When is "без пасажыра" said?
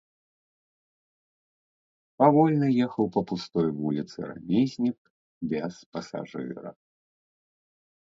5.53-6.69